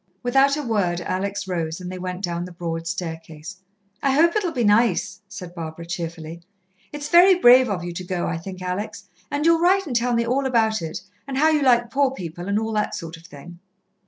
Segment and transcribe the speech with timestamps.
[0.23, 3.57] Without a word Alex rose, and they went down the broad staircase.
[4.01, 6.41] "I hope it'll be nice," said Barbara cheerfully.
[6.91, 10.15] "It's very brave of you to go, I think, Alex, and you'll write and tell
[10.15, 13.27] me all about it, and how you like poor people, and all that sort of
[13.27, 13.59] thing."